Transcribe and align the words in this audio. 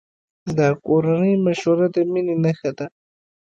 د 0.57 0.59
کورنۍ 0.85 1.33
مشوره 1.45 1.87
د 1.95 1.97
مینې 2.11 2.35
نښه 2.43 2.71
ده. 2.77 2.87